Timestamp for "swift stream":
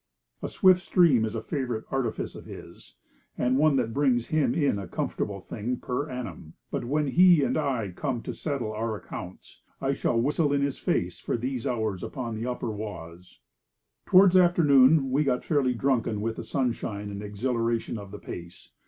0.47-1.25